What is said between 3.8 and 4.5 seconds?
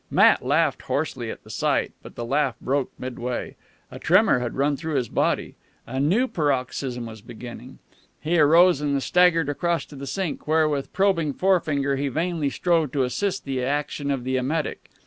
A tremor